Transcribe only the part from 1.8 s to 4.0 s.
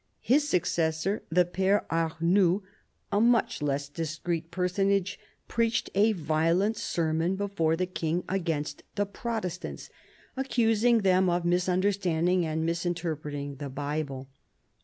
Arnoux, a much less